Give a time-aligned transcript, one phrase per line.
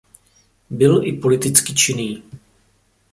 [0.69, 2.23] Byl i politicky činný.